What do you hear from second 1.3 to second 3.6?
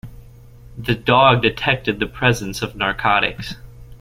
detected the presence of narcotics.